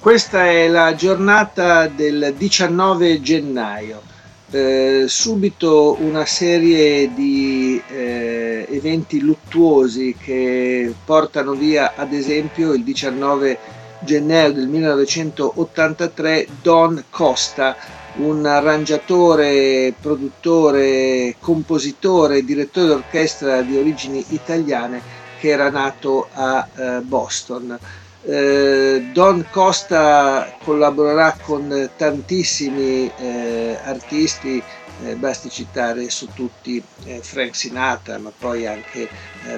[0.00, 4.00] Questa è la giornata del 19 gennaio.
[4.48, 13.58] Eh, subito una serie di eh, eventi luttuosi che portano via ad esempio il 19
[13.98, 17.76] gennaio del 1983 Don Costa,
[18.18, 25.02] un arrangiatore, produttore, compositore, direttore d'orchestra di origini italiane
[25.40, 27.76] che era nato a eh, Boston.
[28.20, 34.62] Eh, Don Costa collaborerà con tantissimi eh, artisti,
[35.04, 36.84] eh, basti citare su tutti
[37.20, 39.08] Frank Sinatra, ma poi anche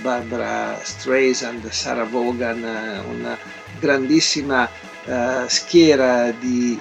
[0.00, 2.62] Barbara Streisand, Sarah Vaughan,
[3.06, 3.38] una
[3.78, 4.68] grandissima
[5.46, 6.76] schiera di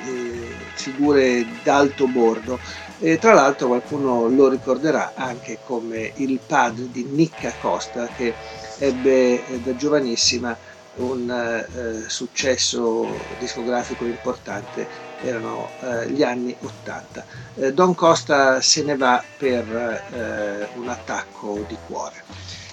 [0.74, 2.58] figure d'alto bordo.
[2.98, 8.34] E tra l'altro qualcuno lo ricorderà anche come il padre di Nicca Costa che
[8.80, 10.58] ebbe da giovanissima
[10.98, 13.08] un eh, successo
[13.40, 14.88] discografico importante
[15.22, 17.26] erano eh, gli anni 80.
[17.56, 22.24] Eh, Don Costa se ne va per eh, un attacco di cuore.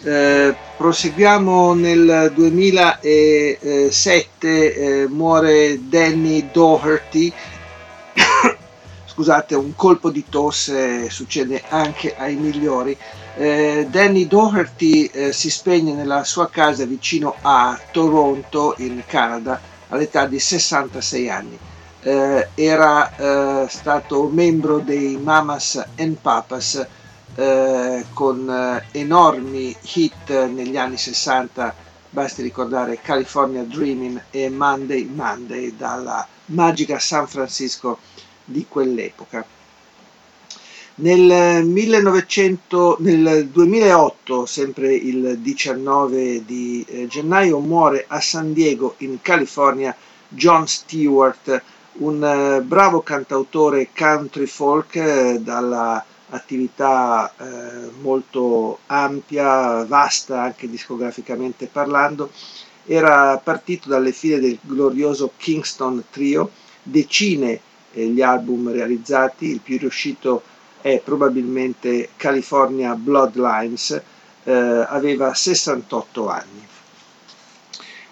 [0.05, 7.33] Eh, proseguiamo nel 2007, eh, muore Danny Doherty.
[9.23, 12.98] Scusate, un colpo di tosse succede anche ai migliori.
[13.37, 20.27] Eh, Danny Doherty eh, si spegne nella sua casa vicino a Toronto in Canada all'età
[20.27, 21.56] di 66 anni.
[22.01, 26.85] Eh, era eh, stato membro dei Mamas and Papas
[27.36, 31.73] eh, con eh, enormi hit negli anni 60,
[32.11, 38.01] basti ricordare California Dreaming e Monday Monday dalla magica San Francisco
[38.45, 39.45] di quell'epoca.
[40.95, 49.20] Nel, 1900, nel 2008, sempre il 19 di eh, gennaio, muore a San Diego, in
[49.23, 49.97] California,
[50.29, 51.63] John Stewart,
[51.95, 61.67] un eh, bravo cantautore country folk eh, dalla attività eh, molto ampia, vasta anche discograficamente
[61.67, 62.31] parlando.
[62.85, 66.51] Era partito dalle file del glorioso Kingston Trio,
[66.83, 67.61] decine
[67.92, 70.42] eh, gli album realizzati, il più riuscito
[70.80, 74.03] è probabilmente California Bloodlines,
[74.45, 76.67] eh, aveva 68 anni.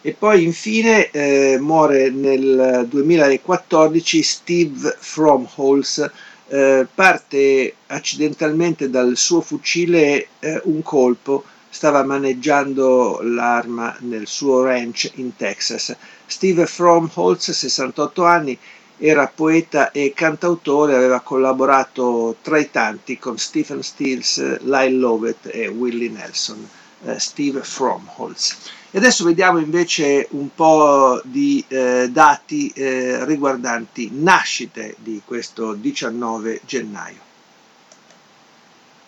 [0.02, 6.10] E poi infine eh, muore nel 2014 Steve Fromholz,
[6.48, 15.10] eh, parte accidentalmente dal suo fucile eh, un colpo, stava maneggiando l'arma nel suo ranch
[15.16, 15.94] in Texas.
[16.24, 18.58] Steve Fromholz, 68 anni,
[19.02, 25.68] era poeta e cantautore, aveva collaborato tra i tanti con Stephen Stills, Lyle Lovett e
[25.68, 26.68] Willie Nelson,
[27.04, 28.58] eh, Steve Fromholz.
[28.90, 36.60] E adesso vediamo invece un po' di eh, dati eh, riguardanti nascite di questo 19
[36.66, 37.28] gennaio.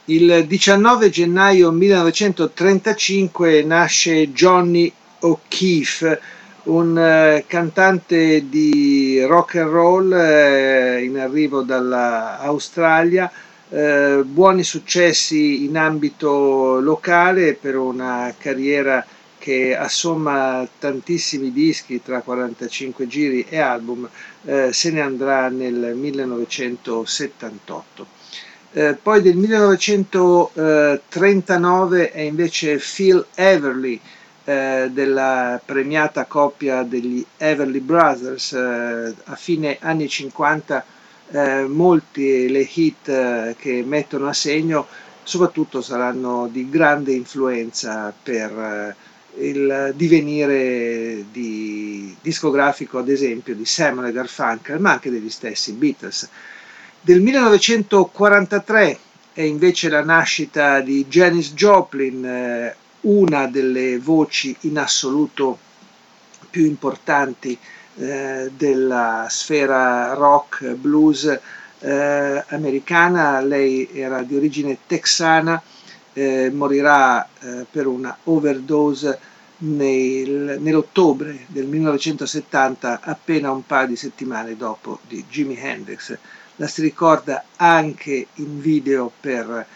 [0.06, 6.20] Il 19 gennaio 1935 nasce Johnny O'Keefe,
[6.64, 13.28] un eh, cantante di rock and roll eh, in arrivo dall'Australia,
[13.68, 19.04] eh, buoni successi in ambito locale per una carriera
[19.38, 24.08] che assomma tantissimi dischi tra 45 giri e album,
[24.44, 28.20] eh, se ne andrà nel 1978.
[28.74, 34.00] Eh, poi del 1939 è invece Phil Everly,
[34.44, 40.84] eh, della premiata coppia degli Everly Brothers eh, a fine anni 50
[41.30, 44.86] eh, molti le hit eh, che mettono a segno
[45.22, 48.96] soprattutto saranno di grande influenza per eh,
[49.34, 56.28] il divenire di discografico ad esempio di Samuel Garfunkel ma anche degli stessi Beatles.
[57.00, 58.98] Del 1943
[59.32, 65.58] è invece la nascita di Janis Joplin una delle voci in assoluto
[66.50, 67.58] più importanti
[67.96, 71.38] eh, della sfera rock blues
[71.80, 73.40] eh, americana.
[73.40, 75.60] Lei era di origine texana,
[76.12, 79.18] eh, morirà eh, per una overdose
[79.58, 86.16] nel, nell'ottobre del 1970, appena un paio di settimane dopo di Jimi Hendrix.
[86.56, 89.66] La si ricorda anche in video per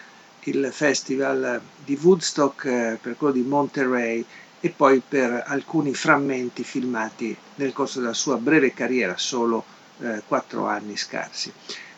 [0.47, 4.25] il festival di Woodstock, eh, per quello di Monterey
[4.59, 9.63] e poi per alcuni frammenti filmati nel corso della sua breve carriera, solo
[9.99, 11.51] eh, quattro anni scarsi.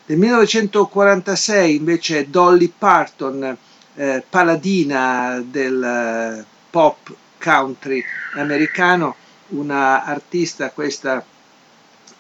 [0.05, 3.57] Nel 1946 invece Dolly Parton,
[3.95, 8.03] eh, paladina del eh, pop country
[8.33, 9.15] americano,
[9.49, 11.23] una artista questa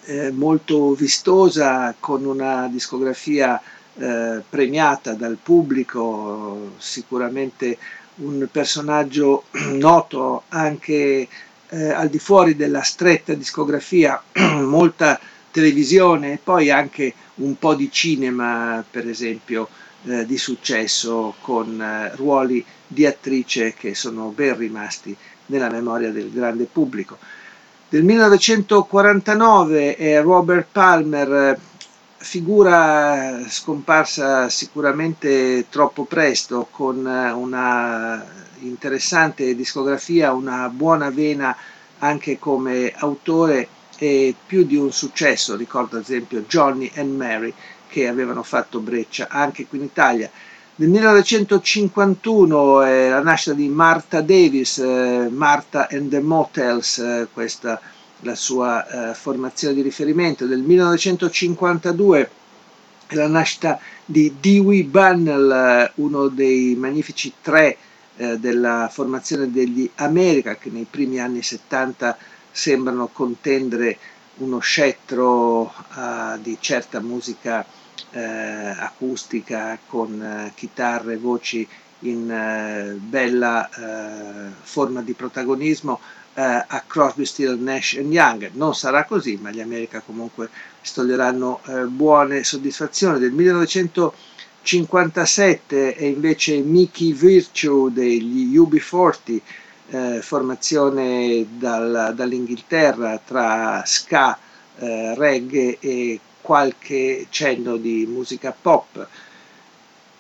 [0.05, 3.61] eh, molto vistosa, con una discografia
[3.99, 7.77] eh, premiata dal pubblico, sicuramente
[8.15, 9.43] un personaggio
[9.73, 11.27] noto anche
[11.69, 14.21] eh, al di fuori della stretta discografia,
[14.63, 15.19] molta
[15.51, 19.67] televisione e poi anche un po' di cinema, per esempio,
[20.05, 25.15] eh, di successo con eh, ruoli di attrice che sono ben rimasti
[25.47, 27.17] nella memoria del grande pubblico.
[27.89, 31.59] Del 1949 è Robert Palmer,
[32.19, 38.25] figura scomparsa sicuramente troppo presto, con una
[38.59, 41.55] interessante discografia, una buona vena
[41.99, 43.67] anche come autore
[43.97, 47.53] e più di un successo, ricordo ad esempio Johnny and Mary
[47.87, 50.29] che avevano fatto breccia anche qui in Italia.
[50.75, 57.81] Nel 1951 è la nascita di Martha Davis, eh, Martha and the Motels, eh, questa
[58.21, 60.45] la sua eh, formazione di riferimento.
[60.45, 62.29] Nel 1952
[63.07, 67.77] è la nascita di Dewey Bunnell, eh, uno dei magnifici tre
[68.17, 72.17] eh, della formazione degli America che nei primi anni 70
[72.51, 73.97] sembrano contendere
[74.39, 77.65] uno scettro uh, di certa musica
[78.11, 81.67] uh, acustica con uh, chitarre, voci
[82.03, 83.69] in bella
[84.61, 85.99] forma di protagonismo
[86.39, 88.51] a Crosby, Still, Nash Young.
[88.53, 90.49] Non sarà così, ma gli America comunque
[90.81, 93.19] stoglieranno buone soddisfazioni.
[93.19, 99.39] Del 1957 è invece Mickey Virtue degli UB40
[99.91, 104.37] eh, formazione dal, dall'Inghilterra tra ska,
[104.77, 109.07] eh, reggae e qualche cenno di musica pop.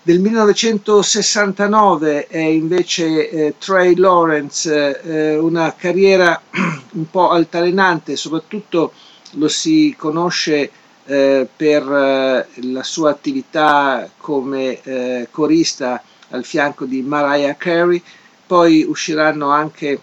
[0.01, 6.41] Del 1969 è invece eh, Trey Lawrence, eh, una carriera
[6.93, 8.93] un po' altalenante, soprattutto
[9.31, 10.71] lo si conosce
[11.05, 18.01] eh, per eh, la sua attività come eh, corista al fianco di Mariah Carey,
[18.47, 19.99] poi usciranno anche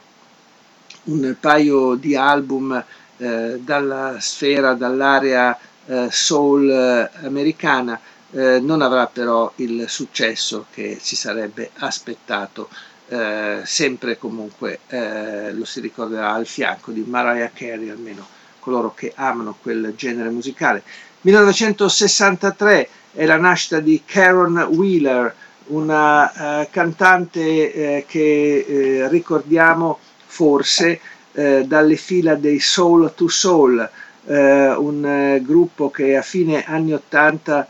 [1.05, 2.85] un paio di album
[3.17, 5.59] eh, dalla sfera, dall'area
[6.11, 6.69] soul
[7.23, 7.99] americana,
[8.37, 12.69] eh, non avrà però il successo che si sarebbe aspettato,
[13.09, 18.27] eh, sempre comunque eh, lo si ricorderà al fianco di Mariah Carey, almeno
[18.61, 20.83] coloro che amano quel genere musicale.
[21.23, 25.35] 1963 è la nascita di Karen Wheeler,
[25.69, 31.01] una uh, cantante eh, che eh, ricordiamo forse
[31.33, 33.89] eh, dalle fila dei Soul to Soul,
[34.27, 37.67] eh, un eh, gruppo che a fine anni 80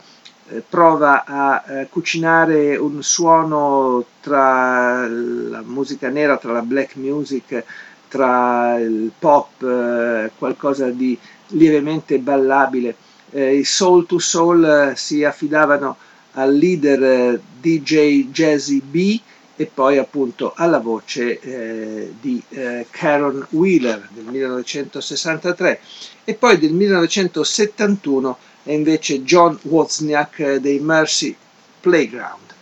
[0.69, 7.63] prova a cucinare un suono tra la musica nera, tra la black music,
[8.07, 12.95] tra il pop, qualcosa di lievemente ballabile.
[13.31, 15.97] I Soul to Soul si affidavano
[16.37, 19.19] al leader eh, DJ Jazzy B
[19.59, 25.79] e poi appunto alla voce eh, di eh, Karen Wheeler del 1963
[26.23, 31.35] e poi del 1971 è invece John Wozniak eh, dei Mercy
[31.81, 32.53] Playground.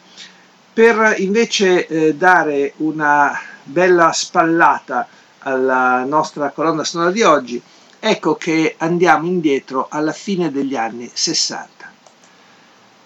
[0.74, 5.08] Per invece eh, dare una bella spallata
[5.40, 7.62] alla nostra colonna sonora di oggi,
[8.00, 11.75] ecco che andiamo indietro alla fine degli anni 60.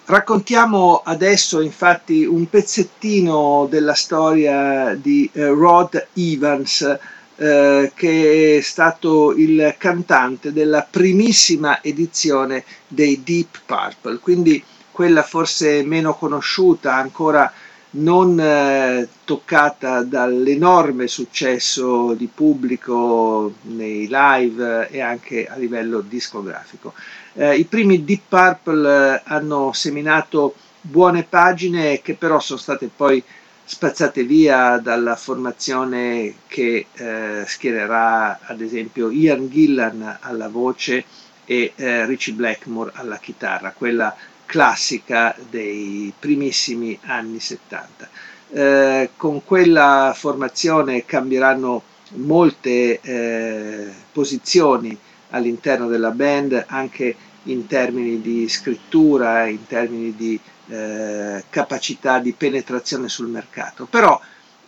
[0.09, 6.97] Raccontiamo adesso infatti un pezzettino della storia di eh, Rod Evans,
[7.35, 15.83] eh, che è stato il cantante della primissima edizione dei Deep Purple, quindi quella forse
[15.83, 17.53] meno conosciuta, ancora
[17.91, 26.93] non eh, toccata dall'enorme successo di pubblico nei live e anche a livello discografico.
[27.33, 33.23] Eh, I primi Deep Purple eh, hanno seminato buone pagine che però sono state poi
[33.63, 41.05] spazzate via dalla formazione che eh, schiererà ad esempio Ian Gillan alla voce
[41.45, 44.15] e eh, Richie Blackmore alla chitarra, quella
[44.49, 48.09] classica dei primissimi anni 70.
[48.51, 54.97] Eh, con quella formazione cambieranno molte eh, posizioni
[55.29, 60.39] all'interno della band anche in termini di scrittura, in termini di
[60.69, 63.85] eh, capacità di penetrazione sul mercato.
[63.85, 64.19] Però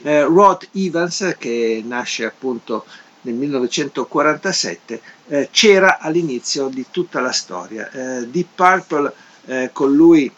[0.04, 2.86] eh, Rod Evans, che nasce appunto
[3.22, 7.90] nel 1947, eh, c'era all'inizio di tutta la storia.
[7.90, 9.12] Eh, Deep Purple
[9.45, 10.31] eh, con lui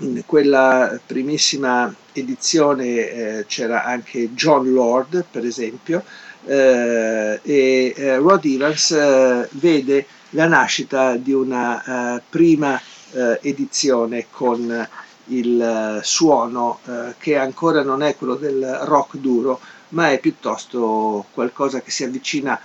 [0.00, 6.04] in quella primissima edizione eh, c'era anche John Lord, per esempio,
[6.44, 12.80] eh, e eh, Rod Evans eh, vede la nascita di una eh, prima
[13.12, 14.88] eh, edizione con
[15.30, 16.80] il suono
[17.18, 19.60] che ancora non è quello del rock duro,
[19.90, 22.60] ma è piuttosto qualcosa che si avvicina a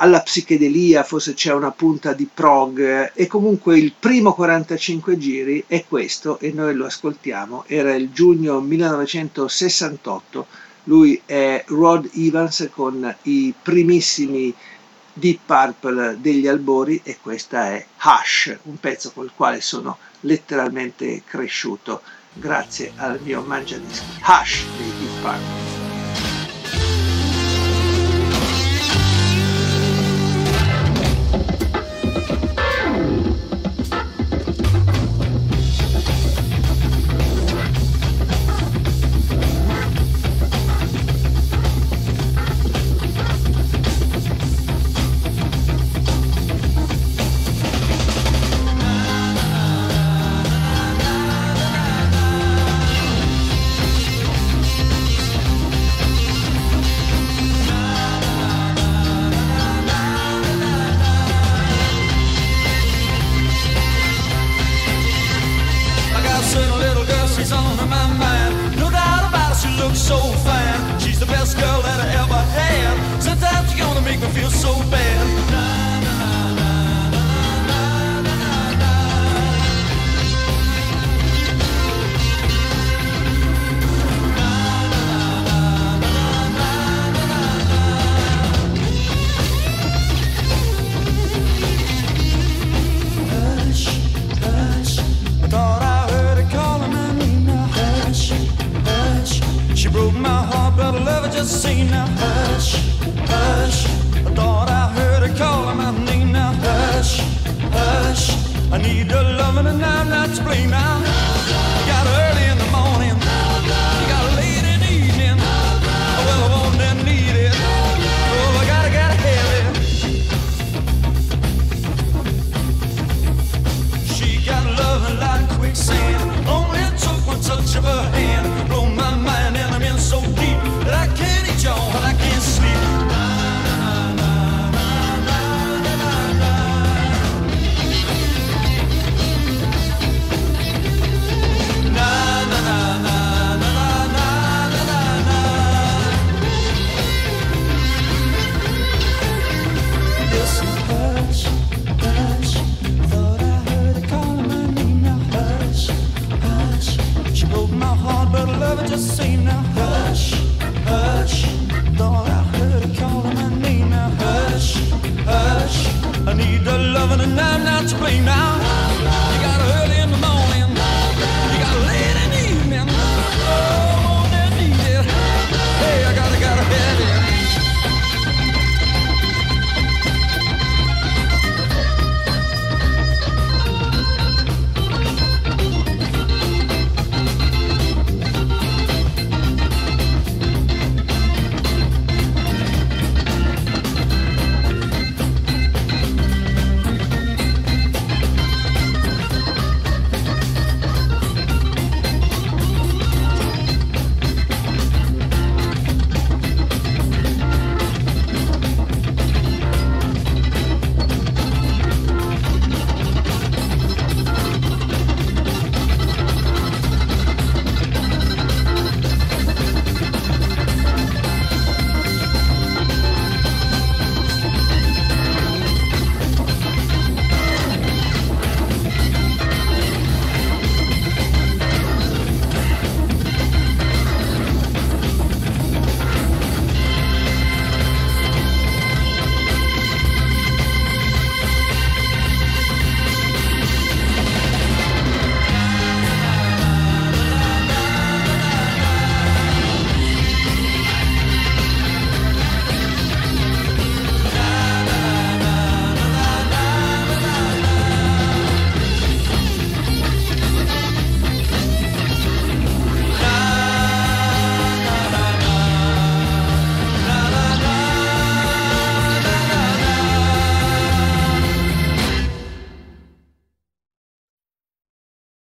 [0.00, 5.84] alla psichedelia, forse c'è una punta di prog e comunque il primo 45 giri è
[5.86, 10.46] questo e noi lo ascoltiamo, era il giugno 1968,
[10.84, 14.54] lui è Rod Evans con i primissimi
[15.12, 22.02] Deep Purple degli albori e questa è Hush, un pezzo col quale sono letteralmente cresciuto
[22.34, 24.06] grazie al mio mangiadischi.
[24.22, 25.67] Hush dei Deep Purple.